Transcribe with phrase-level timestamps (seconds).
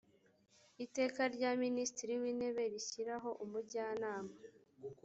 [0.85, 4.33] iteka rya minisitiri w intebe rishyiraho umujyanama